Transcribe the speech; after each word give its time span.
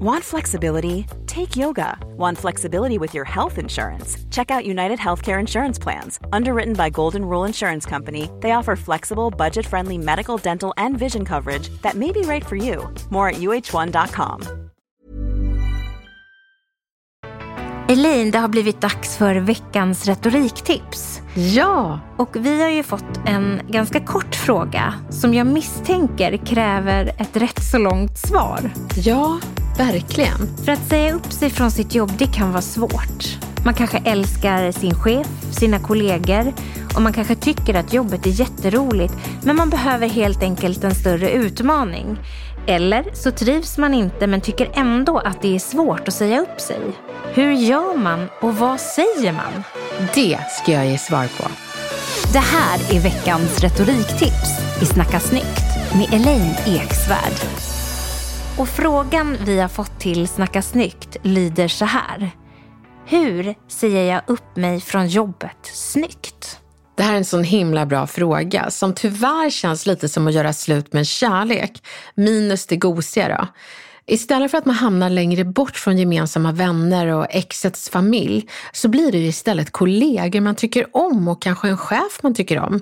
Want 0.00 0.22
flexibility? 0.22 1.06
Take 1.26 1.56
yoga. 1.56 1.98
Want 2.16 2.38
flexibility 2.38 2.98
with 2.98 3.14
your 3.14 3.24
health 3.24 3.58
insurance? 3.58 4.16
Check 4.30 4.48
out 4.48 4.64
United 4.64 5.00
Healthcare 5.00 5.40
Insurance 5.40 5.76
Plans. 5.82 6.20
Underwritten 6.32 6.74
by 6.74 6.88
Golden 6.88 7.24
Rule 7.24 7.44
Insurance 7.44 7.84
Company, 7.84 8.30
they 8.40 8.52
offer 8.52 8.76
flexible, 8.76 9.30
budget 9.30 9.66
friendly 9.66 9.98
medical, 9.98 10.38
dental, 10.38 10.72
and 10.76 10.96
vision 10.96 11.24
coverage 11.24 11.70
that 11.82 11.96
may 11.96 12.12
be 12.12 12.20
right 12.20 12.46
for 12.46 12.54
you. 12.54 12.88
More 13.10 13.28
at 13.30 13.40
uh1.com. 13.40 14.42
Elaine, 17.88 18.30
det 18.30 18.38
har 18.38 18.48
blivit 18.48 18.80
dags 18.80 19.16
för 19.16 19.34
veckans 19.34 20.06
retoriktips. 20.06 21.20
Ja! 21.34 22.00
Och 22.16 22.36
vi 22.36 22.62
har 22.62 22.70
ju 22.70 22.82
fått 22.82 23.26
en 23.26 23.60
ganska 23.68 24.00
kort 24.00 24.34
fråga 24.34 24.94
som 25.10 25.34
jag 25.34 25.46
misstänker 25.46 26.36
kräver 26.36 27.12
ett 27.18 27.36
rätt 27.36 27.64
så 27.64 27.78
långt 27.78 28.18
svar. 28.18 28.70
Ja, 28.96 29.38
verkligen. 29.78 30.56
För 30.64 30.72
att 30.72 30.88
säga 30.88 31.14
upp 31.14 31.32
sig 31.32 31.50
från 31.50 31.70
sitt 31.70 31.94
jobb, 31.94 32.12
det 32.18 32.26
kan 32.26 32.52
vara 32.52 32.62
svårt. 32.62 33.38
Man 33.64 33.74
kanske 33.74 33.98
älskar 33.98 34.72
sin 34.72 34.94
chef, 34.94 35.26
sina 35.50 35.78
kollegor 35.78 36.52
och 36.94 37.02
man 37.02 37.12
kanske 37.12 37.34
tycker 37.34 37.74
att 37.74 37.92
jobbet 37.92 38.26
är 38.26 38.30
jätteroligt 38.30 39.14
men 39.42 39.56
man 39.56 39.70
behöver 39.70 40.08
helt 40.08 40.42
enkelt 40.42 40.84
en 40.84 40.94
större 40.94 41.30
utmaning. 41.30 42.18
Eller 42.66 43.04
så 43.14 43.30
trivs 43.30 43.78
man 43.78 43.94
inte 43.94 44.26
men 44.26 44.40
tycker 44.40 44.70
ändå 44.74 45.18
att 45.18 45.42
det 45.42 45.54
är 45.54 45.58
svårt 45.58 46.08
att 46.08 46.14
säga 46.14 46.40
upp 46.40 46.60
sig. 46.60 46.80
Hur 47.34 47.52
gör 47.52 47.96
man 47.96 48.28
och 48.40 48.56
vad 48.56 48.80
säger 48.80 49.32
man? 49.32 49.64
Det 50.14 50.38
ska 50.50 50.72
jag 50.72 50.86
ge 50.86 50.98
svar 50.98 51.26
på. 51.38 51.48
Det 52.32 52.38
här 52.38 52.96
är 52.96 53.00
veckans 53.00 53.60
retoriktips 53.60 54.82
i 54.82 54.86
Snacka 54.86 55.20
snyggt 55.20 55.62
med 55.94 56.14
Elaine 56.14 56.54
Eksvärd. 56.66 57.77
Och 58.58 58.68
frågan 58.68 59.36
vi 59.44 59.60
har 59.60 59.68
fått 59.68 60.00
till 60.00 60.28
Snacka 60.28 60.62
snyggt 60.62 61.16
lyder 61.22 61.68
så 61.68 61.84
här. 61.84 62.30
Hur 63.06 63.54
säger 63.68 64.12
jag 64.12 64.22
upp 64.26 64.56
mig 64.56 64.80
från 64.80 65.08
jobbet 65.08 65.56
snyggt? 65.62 66.60
Det 66.96 67.02
här 67.02 67.12
är 67.12 67.16
en 67.16 67.24
sån 67.24 67.44
himla 67.44 67.86
bra 67.86 68.06
fråga 68.06 68.70
som 68.70 68.94
tyvärr 68.94 69.50
känns 69.50 69.86
lite 69.86 70.08
som 70.08 70.26
att 70.26 70.34
göra 70.34 70.52
slut 70.52 70.92
med 70.92 71.00
en 71.00 71.04
kärlek, 71.04 71.86
minus 72.14 72.66
det 72.66 72.76
gosiga 72.76 73.28
då. 73.28 73.46
Istället 74.06 74.50
för 74.50 74.58
att 74.58 74.66
man 74.66 74.74
hamnar 74.74 75.10
längre 75.10 75.44
bort 75.44 75.76
från 75.76 75.98
gemensamma 75.98 76.52
vänner 76.52 77.06
och 77.06 77.26
exets 77.30 77.90
familj 77.90 78.48
så 78.72 78.88
blir 78.88 79.12
det 79.12 79.18
ju 79.18 79.26
istället 79.26 79.70
kollegor 79.70 80.40
man 80.40 80.54
tycker 80.54 80.96
om 80.96 81.28
och 81.28 81.42
kanske 81.42 81.68
en 81.68 81.78
chef 81.78 82.22
man 82.22 82.34
tycker 82.34 82.58
om. 82.58 82.80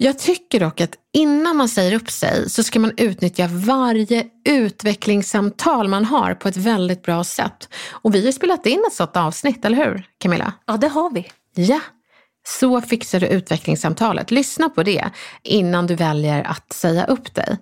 Jag 0.00 0.18
tycker 0.18 0.60
dock 0.60 0.80
att 0.80 0.94
innan 1.12 1.56
man 1.56 1.68
säger 1.68 1.94
upp 1.94 2.10
sig 2.10 2.50
så 2.50 2.62
ska 2.62 2.80
man 2.80 2.92
utnyttja 2.96 3.46
varje 3.46 4.26
utvecklingssamtal 4.48 5.88
man 5.88 6.04
har 6.04 6.34
på 6.34 6.48
ett 6.48 6.56
väldigt 6.56 7.02
bra 7.02 7.24
sätt. 7.24 7.68
Och 7.90 8.14
vi 8.14 8.24
har 8.24 8.32
spelat 8.32 8.66
in 8.66 8.84
ett 8.86 8.94
sådant 8.94 9.16
avsnitt, 9.16 9.64
eller 9.64 9.76
hur 9.76 10.06
Camilla? 10.18 10.52
Ja, 10.66 10.76
det 10.76 10.88
har 10.88 11.10
vi. 11.10 11.26
Ja, 11.54 11.80
så 12.46 12.80
fixar 12.80 13.20
du 13.20 13.26
utvecklingssamtalet. 13.26 14.30
Lyssna 14.30 14.68
på 14.68 14.82
det 14.82 15.04
innan 15.42 15.86
du 15.86 15.94
väljer 15.94 16.42
att 16.42 16.72
säga 16.72 17.04
upp 17.04 17.34
dig. 17.34 17.58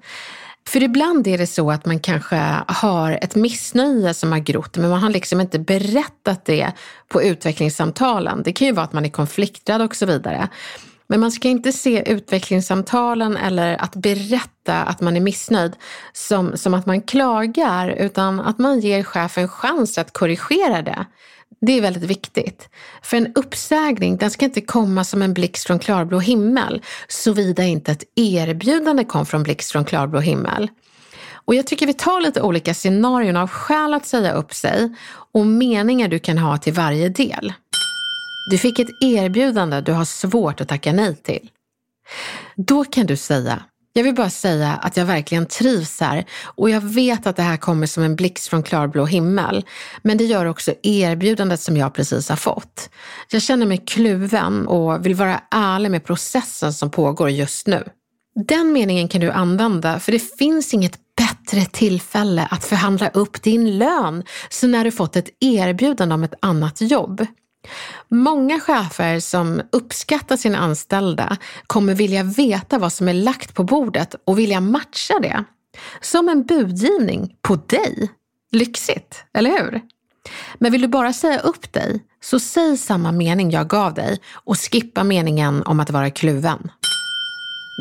För 0.69 0.83
ibland 0.83 1.27
är 1.27 1.39
det 1.39 1.47
så 1.47 1.71
att 1.71 1.87
man 1.87 2.01
kanske 2.01 2.37
har 2.69 3.19
ett 3.23 3.35
missnöje 3.35 4.15
som 4.15 4.33
har 4.33 4.39
grott, 4.39 4.77
men 4.77 4.91
man 4.91 5.03
har 5.03 5.11
liksom 5.11 5.41
inte 5.41 5.59
berättat 5.59 6.45
det 6.45 6.73
på 7.09 7.23
utvecklingssamtalen. 7.23 8.43
Det 8.43 8.53
kan 8.53 8.67
ju 8.67 8.73
vara 8.73 8.85
att 8.85 8.93
man 8.93 9.05
är 9.05 9.11
konflikträdd 9.11 9.83
och 9.83 9.97
så 9.97 10.07
vidare. 10.07 10.49
Men 11.09 11.21
man 11.21 11.33
ska 11.33 11.49
inte 11.49 11.73
se 11.73 12.13
utvecklingssamtalen 12.13 13.37
eller 13.37 13.83
att 13.83 13.97
berätta 13.97 14.83
att 14.83 15.01
man 15.01 15.17
är 15.17 15.21
missnöjd 15.21 15.73
som, 16.13 16.57
som 16.57 16.75
att 16.75 16.87
man 16.87 17.03
klagar, 17.03 17.89
utan 17.89 18.41
att 18.41 18.59
man 18.59 18.81
ger 18.81 19.03
chefen 19.03 19.49
chans 19.49 19.99
att 19.99 20.13
korrigera 20.13 20.83
det. 20.83 21.07
Det 21.61 21.73
är 21.73 21.83
väldigt 21.83 22.11
viktigt. 22.11 22.69
För 23.03 23.17
en 23.17 23.33
uppsägning 23.35 24.17
den 24.17 24.31
ska 24.31 24.45
inte 24.45 24.61
komma 24.61 25.05
som 25.05 25.23
en 25.23 25.35
blixt 25.35 25.67
från 25.67 25.79
klarblå 25.79 26.19
himmel, 26.19 26.83
såvida 27.09 27.65
inte 27.65 27.93
ett 27.93 28.05
erbjudande 28.15 29.05
kom 29.05 29.27
från 29.27 29.43
blixt 29.43 29.73
från 29.73 29.85
klarblå 29.85 30.21
himmel. 30.21 30.71
Och 31.47 31.55
jag 31.55 31.67
tycker 31.67 31.87
vi 31.87 31.95
tar 31.95 32.21
lite 32.21 32.43
olika 32.43 32.75
scenarion 32.75 33.37
av 33.37 33.49
skäl 33.49 33.95
att 33.95 34.07
säga 34.07 34.33
upp 34.33 34.55
sig 34.55 34.95
och 35.33 35.47
meningar 35.47 36.09
du 36.09 36.19
kan 36.19 36.39
ha 36.39 36.59
till 36.59 36.73
varje 36.73 37.09
del. 37.09 37.53
Du 38.47 38.59
fick 38.59 38.79
ett 38.79 39.03
erbjudande 39.03 39.81
du 39.81 39.93
har 39.93 40.05
svårt 40.05 40.61
att 40.61 40.69
tacka 40.69 40.93
nej 40.93 41.17
till. 41.17 41.51
Då 42.57 42.85
kan 42.85 43.07
du 43.07 43.17
säga 43.17 43.63
jag 43.97 44.05
vill 44.05 44.15
bara 44.15 44.31
säga 44.31 44.73
att 44.73 44.97
jag 44.97 45.05
verkligen 45.05 45.47
trivs 45.47 46.01
här 46.01 46.25
och 46.45 46.71
jag 46.71 46.81
vet 46.81 47.27
att 47.27 47.37
det 47.37 47.43
här 47.43 47.57
kommer 47.57 47.87
som 47.87 48.03
en 48.03 48.17
blixt 48.17 48.49
från 48.49 48.63
klarblå 48.63 49.05
himmel. 49.05 49.65
Men 50.03 50.19
det 50.19 50.25
gör 50.25 50.47
också 50.47 50.75
erbjudandet 50.83 51.61
som 51.61 51.77
jag 51.77 51.95
precis 51.95 52.29
har 52.29 52.37
fått. 52.37 52.91
Jag 53.31 53.43
känner 53.43 53.67
mig 53.67 53.83
kluven 53.87 54.67
och 54.67 55.07
vill 55.07 55.15
vara 55.15 55.41
ärlig 55.51 55.91
med 55.91 56.05
processen 56.05 56.73
som 56.73 56.91
pågår 56.91 57.31
just 57.31 57.67
nu. 57.67 57.85
Den 58.49 58.73
meningen 58.73 59.09
kan 59.09 59.21
du 59.21 59.31
använda 59.31 60.01
för 60.01 60.13
det 60.13 60.37
finns 60.39 60.75
inget 60.75 60.99
bättre 61.17 61.65
tillfälle 61.65 62.49
att 62.51 62.65
förhandla 62.65 63.09
upp 63.09 63.43
din 63.43 63.79
lön 63.79 64.25
så 64.49 64.67
när 64.67 64.85
du 64.85 64.91
fått 64.91 65.17
ett 65.17 65.29
erbjudande 65.41 66.15
om 66.15 66.25
ett 66.25 66.35
annat 66.41 66.81
jobb. 66.81 67.27
Många 68.09 68.61
chefer 68.61 69.21
som 69.21 69.63
uppskattar 69.73 70.37
sina 70.37 70.59
anställda 70.59 71.37
kommer 71.67 71.95
vilja 71.95 72.23
veta 72.23 72.79
vad 72.79 72.93
som 72.93 73.09
är 73.09 73.15
lagt 73.15 73.55
på 73.55 73.65
bordet 73.65 74.15
och 74.25 74.39
vilja 74.39 74.61
matcha 74.61 75.19
det. 75.23 75.45
Som 76.01 76.29
en 76.29 76.47
budgivning 76.47 77.37
på 77.43 77.57
dig. 77.57 78.11
Lyxigt, 78.53 79.25
eller 79.35 79.51
hur? 79.51 79.83
Men 80.59 80.73
vill 80.73 80.83
du 80.83 80.89
bara 80.89 81.13
säga 81.13 81.41
upp 81.41 81.73
dig, 81.73 82.05
så 82.23 82.41
säg 82.41 82.77
samma 82.77 83.13
mening 83.13 83.51
jag 83.51 83.69
gav 83.69 83.95
dig 83.95 84.19
och 84.33 84.59
skippa 84.59 85.05
meningen 85.05 85.63
om 85.63 85.81
att 85.81 85.91
vara 85.91 86.11
kluven. 86.11 86.71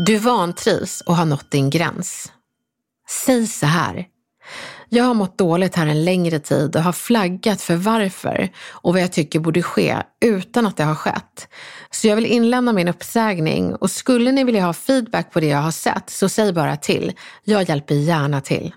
Du 0.06 0.18
vantrivs 0.18 1.02
och 1.02 1.16
har 1.16 1.26
nått 1.26 1.52
din 1.52 1.70
gräns. 1.70 2.32
Säg 3.10 3.48
så 3.48 3.66
här. 3.66 4.06
Jag 4.90 5.04
har 5.04 5.14
mått 5.14 5.38
dåligt 5.38 5.76
här 5.76 5.88
en 5.88 6.06
längre 6.06 6.40
tid 6.40 6.76
och 6.76 6.82
har 6.82 6.92
flaggat 6.92 7.62
för 7.62 7.76
varför 7.76 8.50
och 8.72 8.94
vad 8.94 9.02
jag 9.02 9.12
tycker 9.12 9.40
borde 9.40 9.64
ske 9.64 9.98
utan 10.22 10.68
att 10.68 10.78
det 10.78 10.84
har 10.84 10.96
skett. 10.96 11.48
Så 11.92 12.08
jag 12.08 12.16
vill 12.16 12.26
inlämna 12.26 12.74
min 12.74 12.88
uppsägning 12.88 13.76
och 13.76 13.92
skulle 13.92 14.32
ni 14.32 14.44
vilja 14.44 14.66
ha 14.66 14.74
feedback 14.74 15.32
på 15.32 15.40
det 15.40 15.48
jag 15.48 15.60
har 15.60 15.72
sett 15.72 16.10
så 16.10 16.30
säg 16.30 16.54
bara 16.54 16.78
till. 16.78 17.14
Jag 17.44 17.70
hjälper 17.70 17.96
gärna 17.96 18.42
till. 18.42 18.74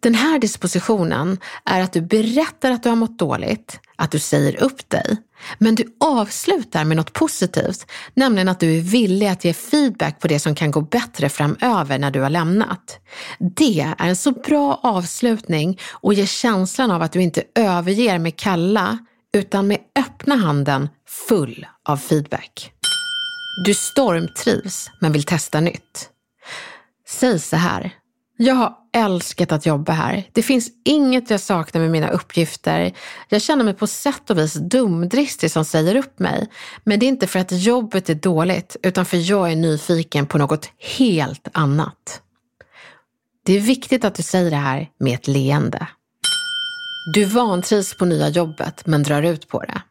Den 0.00 0.14
här 0.14 0.38
dispositionen 0.38 1.38
är 1.64 1.80
att 1.80 1.92
du 1.92 2.00
berättar 2.00 2.70
att 2.70 2.82
du 2.82 2.88
har 2.88 2.96
mått 2.96 3.18
dåligt, 3.18 3.80
att 3.96 4.10
du 4.10 4.18
säger 4.18 4.62
upp 4.62 4.90
dig, 4.90 5.16
men 5.58 5.74
du 5.74 5.96
avslutar 6.00 6.84
med 6.84 6.96
något 6.96 7.12
positivt, 7.12 7.86
nämligen 8.14 8.48
att 8.48 8.60
du 8.60 8.76
är 8.76 8.80
villig 8.80 9.26
att 9.26 9.44
ge 9.44 9.52
feedback 9.52 10.20
på 10.20 10.28
det 10.28 10.38
som 10.38 10.54
kan 10.54 10.70
gå 10.70 10.80
bättre 10.80 11.28
framöver 11.28 11.98
när 11.98 12.10
du 12.10 12.20
har 12.20 12.30
lämnat. 12.30 12.98
Det 13.38 13.80
är 13.98 14.06
en 14.06 14.16
så 14.16 14.32
bra 14.32 14.80
avslutning 14.82 15.78
och 15.92 16.14
ger 16.14 16.26
känslan 16.26 16.90
av 16.90 17.02
att 17.02 17.12
du 17.12 17.22
inte 17.22 17.42
överger 17.54 18.18
med 18.18 18.36
kalla, 18.36 18.98
utan 19.34 19.66
med 19.66 19.78
öppna 19.98 20.36
handen 20.36 20.88
full 21.28 21.66
av 21.88 21.96
feedback. 21.96 22.72
Du 23.64 23.74
stormtrivs 23.74 24.90
men 25.00 25.12
vill 25.12 25.24
testa 25.24 25.60
nytt. 25.60 26.10
Säg 27.08 27.38
så 27.38 27.56
här. 27.56 27.90
Jag 28.36 28.54
har 28.54 28.74
älskat 28.96 29.52
att 29.52 29.66
jobba 29.66 29.92
här. 29.92 30.24
Det 30.32 30.42
finns 30.42 30.70
inget 30.84 31.30
jag 31.30 31.40
saknar 31.40 31.80
med 31.80 31.90
mina 31.90 32.08
uppgifter. 32.08 32.92
Jag 33.28 33.42
känner 33.42 33.64
mig 33.64 33.74
på 33.74 33.86
sätt 33.86 34.30
och 34.30 34.38
vis 34.38 34.54
dumdristig 34.54 35.50
som 35.50 35.64
säger 35.64 35.96
upp 35.96 36.18
mig. 36.18 36.48
Men 36.84 36.98
det 36.98 37.06
är 37.06 37.08
inte 37.08 37.26
för 37.26 37.38
att 37.38 37.52
jobbet 37.52 38.10
är 38.10 38.14
dåligt, 38.14 38.76
utan 38.82 39.06
för 39.06 39.30
jag 39.30 39.52
är 39.52 39.56
nyfiken 39.56 40.26
på 40.26 40.38
något 40.38 40.70
helt 40.98 41.48
annat. 41.52 42.22
Det 43.44 43.52
är 43.52 43.60
viktigt 43.60 44.04
att 44.04 44.14
du 44.14 44.22
säger 44.22 44.50
det 44.50 44.56
här 44.56 44.90
med 44.98 45.14
ett 45.14 45.28
leende. 45.28 45.86
Du 47.14 47.24
vantrivs 47.24 47.98
på 47.98 48.04
nya 48.04 48.28
jobbet, 48.28 48.86
men 48.86 49.02
drar 49.02 49.22
ut 49.22 49.48
på 49.48 49.60
det. 49.60 49.82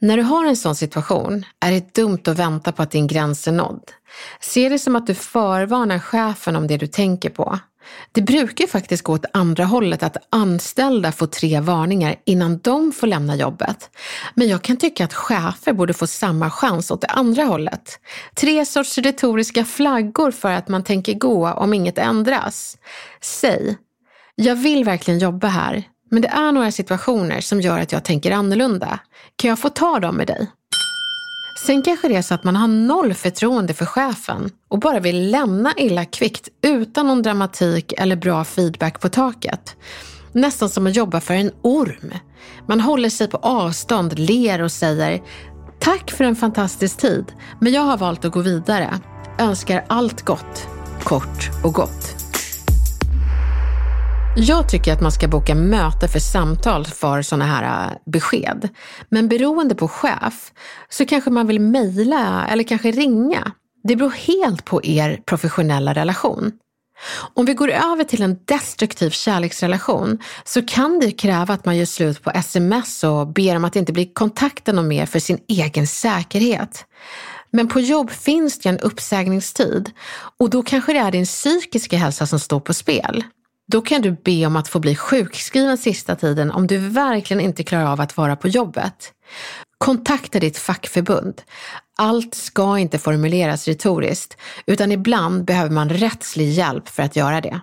När 0.00 0.16
du 0.16 0.22
har 0.22 0.46
en 0.46 0.56
sån 0.56 0.76
situation 0.76 1.44
är 1.60 1.70
det 1.70 1.94
dumt 1.94 2.22
att 2.26 2.38
vänta 2.38 2.72
på 2.72 2.82
att 2.82 2.90
din 2.90 3.06
gräns 3.06 3.48
är 3.48 3.52
nådd. 3.52 3.90
Se 4.40 4.68
det 4.68 4.78
som 4.78 4.96
att 4.96 5.06
du 5.06 5.14
förvarnar 5.14 5.98
chefen 5.98 6.56
om 6.56 6.66
det 6.66 6.76
du 6.76 6.86
tänker 6.86 7.30
på. 7.30 7.58
Det 8.12 8.22
brukar 8.22 8.66
faktiskt 8.66 9.02
gå 9.02 9.12
åt 9.12 9.24
andra 9.32 9.64
hållet 9.64 10.02
att 10.02 10.16
anställda 10.30 11.12
får 11.12 11.26
tre 11.26 11.60
varningar 11.60 12.16
innan 12.26 12.58
de 12.58 12.92
får 12.92 13.06
lämna 13.06 13.36
jobbet. 13.36 13.90
Men 14.34 14.48
jag 14.48 14.62
kan 14.62 14.76
tycka 14.76 15.04
att 15.04 15.14
chefer 15.14 15.72
borde 15.72 15.94
få 15.94 16.06
samma 16.06 16.50
chans 16.50 16.90
åt 16.90 17.00
det 17.00 17.06
andra 17.06 17.44
hållet. 17.44 18.00
Tre 18.34 18.66
sorts 18.66 18.98
retoriska 18.98 19.64
flaggor 19.64 20.30
för 20.30 20.52
att 20.52 20.68
man 20.68 20.84
tänker 20.84 21.14
gå 21.14 21.50
om 21.50 21.74
inget 21.74 21.98
ändras. 21.98 22.78
Säg, 23.20 23.76
jag 24.34 24.56
vill 24.56 24.84
verkligen 24.84 25.20
jobba 25.20 25.48
här, 25.48 25.84
men 26.10 26.22
det 26.22 26.28
är 26.28 26.52
några 26.52 26.72
situationer 26.72 27.40
som 27.40 27.60
gör 27.60 27.78
att 27.78 27.92
jag 27.92 28.04
tänker 28.04 28.30
annorlunda. 28.30 28.98
Kan 29.36 29.48
jag 29.48 29.58
få 29.58 29.68
ta 29.68 30.00
dem 30.00 30.16
med 30.16 30.26
dig? 30.26 30.48
Sen 31.56 31.82
kanske 31.82 32.08
det 32.08 32.16
är 32.16 32.22
så 32.22 32.34
att 32.34 32.44
man 32.44 32.56
har 32.56 32.68
noll 32.68 33.14
förtroende 33.14 33.74
för 33.74 33.86
chefen 33.86 34.50
och 34.68 34.78
bara 34.78 35.00
vill 35.00 35.30
lämna 35.30 35.72
illa 35.76 36.04
kvickt 36.04 36.48
utan 36.62 37.06
någon 37.06 37.22
dramatik 37.22 37.92
eller 37.98 38.16
bra 38.16 38.44
feedback 38.44 39.00
på 39.00 39.08
taket. 39.08 39.76
Nästan 40.32 40.68
som 40.68 40.86
att 40.86 40.96
jobba 40.96 41.20
för 41.20 41.34
en 41.34 41.50
orm. 41.62 42.12
Man 42.68 42.80
håller 42.80 43.10
sig 43.10 43.28
på 43.28 43.36
avstånd, 43.36 44.18
ler 44.18 44.62
och 44.62 44.72
säger 44.72 45.22
Tack 45.80 46.10
för 46.10 46.24
en 46.24 46.36
fantastisk 46.36 46.96
tid, 46.96 47.32
men 47.60 47.72
jag 47.72 47.82
har 47.82 47.96
valt 47.96 48.24
att 48.24 48.32
gå 48.32 48.40
vidare. 48.40 49.00
Önskar 49.38 49.84
allt 49.88 50.22
gott, 50.22 50.68
kort 51.04 51.50
och 51.64 51.74
gott. 51.74 52.19
Jag 54.36 54.68
tycker 54.68 54.92
att 54.92 55.00
man 55.00 55.12
ska 55.12 55.28
boka 55.28 55.54
möte 55.54 56.08
för 56.08 56.18
samtal 56.18 56.86
för 56.86 57.22
sådana 57.22 57.44
här 57.44 57.86
äh, 57.86 57.96
besked. 58.06 58.68
Men 59.08 59.28
beroende 59.28 59.74
på 59.74 59.88
chef 59.88 60.52
så 60.88 61.06
kanske 61.06 61.30
man 61.30 61.46
vill 61.46 61.60
mejla 61.60 62.46
eller 62.46 62.64
kanske 62.64 62.90
ringa. 62.90 63.52
Det 63.84 63.96
beror 63.96 64.10
helt 64.10 64.64
på 64.64 64.84
er 64.84 65.22
professionella 65.26 65.92
relation. 65.94 66.52
Om 67.34 67.46
vi 67.46 67.54
går 67.54 67.70
över 67.70 68.04
till 68.04 68.22
en 68.22 68.38
destruktiv 68.44 69.10
kärleksrelation 69.10 70.18
så 70.44 70.62
kan 70.62 71.00
det 71.00 71.10
kräva 71.10 71.54
att 71.54 71.64
man 71.64 71.76
gör 71.76 71.84
slut 71.84 72.22
på 72.22 72.30
sms 72.30 73.04
och 73.04 73.26
ber 73.26 73.56
om 73.56 73.64
att 73.64 73.76
inte 73.76 73.92
bli 73.92 74.06
kontaktad 74.06 74.82
mer 74.82 75.06
för 75.06 75.18
sin 75.18 75.38
egen 75.48 75.86
säkerhet. 75.86 76.84
Men 77.50 77.68
på 77.68 77.80
jobb 77.80 78.10
finns 78.10 78.58
det 78.58 78.68
en 78.68 78.78
uppsägningstid 78.78 79.90
och 80.38 80.50
då 80.50 80.62
kanske 80.62 80.92
det 80.92 80.98
är 80.98 81.12
din 81.12 81.24
psykiska 81.24 81.96
hälsa 81.96 82.26
som 82.26 82.38
står 82.38 82.60
på 82.60 82.74
spel. 82.74 83.24
Då 83.70 83.80
kan 83.80 84.02
du 84.02 84.16
be 84.24 84.46
om 84.46 84.56
att 84.56 84.68
få 84.68 84.78
bli 84.78 84.96
sjukskriven 84.96 85.78
sista 85.78 86.16
tiden 86.16 86.50
om 86.50 86.66
du 86.66 86.78
verkligen 86.78 87.40
inte 87.40 87.62
klarar 87.62 87.86
av 87.86 88.00
att 88.00 88.16
vara 88.16 88.36
på 88.36 88.48
jobbet. 88.48 89.12
Kontakta 89.78 90.40
ditt 90.40 90.58
fackförbund. 90.58 91.42
Allt 91.98 92.34
ska 92.34 92.78
inte 92.78 92.98
formuleras 92.98 93.68
retoriskt, 93.68 94.36
utan 94.66 94.92
ibland 94.92 95.44
behöver 95.44 95.70
man 95.70 95.88
rättslig 95.88 96.50
hjälp 96.52 96.88
för 96.88 97.02
att 97.02 97.16
göra 97.16 97.40
det. 97.40 97.60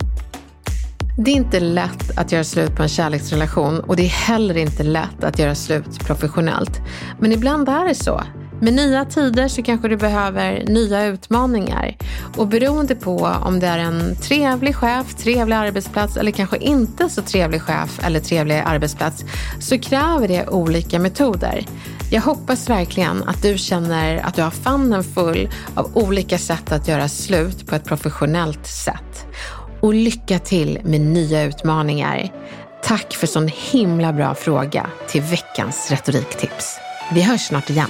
Det 1.18 1.32
är 1.32 1.36
inte 1.36 1.60
lätt 1.60 2.18
att 2.18 2.32
göra 2.32 2.44
slut 2.44 2.76
på 2.76 2.84
en 2.84 2.90
kärleksrelation 2.90 3.80
och 3.80 3.96
det 3.96 4.04
är 4.04 4.10
heller 4.10 4.58
inte 4.58 4.84
lätt 4.84 5.24
att 5.24 5.40
göra 5.40 5.56
slut 5.56 6.00
professionellt. 6.00 6.82
Men 7.20 7.32
ibland 7.32 7.70
är 7.70 7.88
det 7.88 7.96
så. 7.96 8.24
Med 8.62 8.74
nya 8.74 9.06
tider 9.06 9.48
så 9.48 9.64
kanske 9.64 9.88
du 9.88 9.98
behöver 9.98 10.64
nya 10.68 11.06
utmaningar. 11.06 11.98
Och 12.38 12.48
beroende 12.48 12.96
på 12.96 13.18
om 13.44 13.60
det 13.60 13.68
är 13.68 13.80
en 13.80 14.16
trevlig 14.16 14.76
chef, 14.76 15.16
trevlig 15.16 15.56
arbetsplats 15.56 16.18
eller 16.18 16.32
kanske 16.32 16.58
inte 16.58 17.10
så 17.10 17.22
trevlig 17.22 17.62
chef 17.62 18.00
eller 18.04 18.20
trevlig 18.20 18.64
arbetsplats 18.66 19.26
så 19.60 19.80
kräver 19.80 20.28
det 20.28 20.48
olika 20.48 21.00
metoder. 21.00 21.66
Jag 22.12 22.22
hoppas 22.22 22.70
verkligen 22.70 23.24
att 23.24 23.42
du 23.42 23.58
känner 23.58 24.18
att 24.18 24.36
du 24.36 24.42
har 24.42 24.52
famnen 24.52 25.04
full 25.04 25.50
av 25.76 25.92
olika 25.98 26.38
sätt 26.38 26.72
att 26.72 26.88
göra 26.88 27.08
slut 27.08 27.68
på 27.68 27.76
ett 27.76 27.86
professionellt 27.86 28.68
sätt. 28.68 29.28
Och 29.82 29.94
lycka 29.94 30.40
till 30.40 30.80
med 30.84 31.02
nya 31.02 31.44
utmaningar. 31.44 32.32
Tack 32.84 33.14
för 33.14 33.28
sån 33.28 33.48
himla 33.48 34.14
bra 34.14 34.36
fråga 34.36 34.88
till 35.08 35.22
veckans 35.22 35.92
retoriktips. 35.92 36.80
Vi 37.14 37.22
hörs 37.22 37.42
snart 37.42 37.70
igen. 37.70 37.90